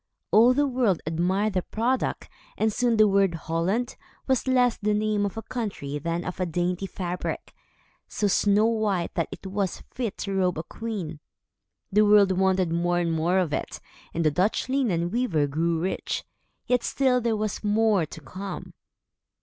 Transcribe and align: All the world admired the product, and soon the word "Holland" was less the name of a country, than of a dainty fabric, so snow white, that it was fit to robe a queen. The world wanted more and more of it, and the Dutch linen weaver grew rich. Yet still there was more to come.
All 0.31 0.55
the 0.55 0.65
world 0.67 0.99
admired 1.05 1.53
the 1.53 1.61
product, 1.61 2.27
and 2.57 2.73
soon 2.73 2.97
the 2.97 3.07
word 3.07 3.35
"Holland" 3.35 3.97
was 4.25 4.47
less 4.47 4.75
the 4.75 4.95
name 4.95 5.27
of 5.27 5.37
a 5.37 5.43
country, 5.43 5.99
than 5.99 6.25
of 6.25 6.39
a 6.39 6.47
dainty 6.47 6.87
fabric, 6.87 7.53
so 8.07 8.25
snow 8.25 8.65
white, 8.65 9.13
that 9.13 9.27
it 9.31 9.45
was 9.45 9.83
fit 9.91 10.17
to 10.17 10.33
robe 10.33 10.57
a 10.57 10.63
queen. 10.63 11.19
The 11.91 12.01
world 12.03 12.31
wanted 12.31 12.71
more 12.71 12.97
and 12.97 13.11
more 13.13 13.37
of 13.37 13.53
it, 13.53 13.79
and 14.11 14.25
the 14.25 14.31
Dutch 14.31 14.67
linen 14.67 15.11
weaver 15.11 15.45
grew 15.45 15.77
rich. 15.79 16.23
Yet 16.65 16.81
still 16.83 17.21
there 17.21 17.37
was 17.37 17.63
more 17.63 18.07
to 18.07 18.21
come. 18.21 18.73